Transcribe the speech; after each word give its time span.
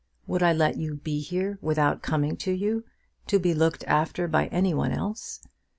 Would 0.25 0.41
I 0.41 0.51
let 0.51 0.77
you 0.77 0.95
be 0.95 1.19
here 1.19 1.59
without 1.61 2.01
coming 2.01 2.35
to 2.37 2.51
you, 2.51 2.85
to 3.27 3.37
be 3.37 3.53
looked 3.53 3.83
after 3.83 4.27
by 4.27 4.47
any 4.47 4.73
one 4.73 4.91
else? 4.91 5.41